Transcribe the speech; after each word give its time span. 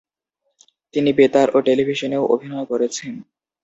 তিনি 0.93 1.09
বেতার 1.13 1.47
ও 1.49 1.67
টেলিভিশনেও 1.67 2.23
অভিনয় 2.33 2.65
করেছেন। 2.65 3.13